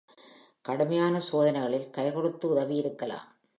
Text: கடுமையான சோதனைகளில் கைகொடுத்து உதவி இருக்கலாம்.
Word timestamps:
கடுமையான 0.65 1.19
சோதனைகளில் 1.19 1.87
கைகொடுத்து 1.97 2.45
உதவி 2.45 2.75
இருக்கலாம். 2.75 3.27